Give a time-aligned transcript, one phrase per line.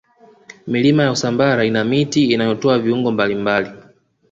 [0.67, 3.69] milima ya usambara ina miti inayotoa viungo mbalimbali